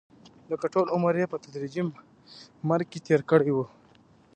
لکه 0.49 0.65
ټول 0.73 0.87
عمر 0.95 1.13
یې 1.21 1.31
په 1.31 1.37
تدریجي 1.43 1.81
مرګ 2.69 2.85
کې 2.91 2.99
تېر 3.07 3.21
کړی 3.31 3.51
وي. 3.55 3.65